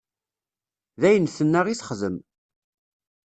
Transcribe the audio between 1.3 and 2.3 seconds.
tenna i texdem.